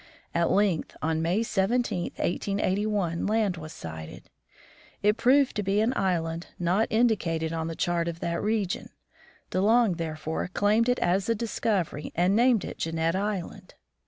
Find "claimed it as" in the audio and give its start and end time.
10.47-11.29